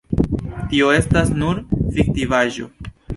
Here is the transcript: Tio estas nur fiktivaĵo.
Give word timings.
Tio 0.71 0.87
estas 0.93 1.29
nur 1.41 1.61
fiktivaĵo. 1.99 2.67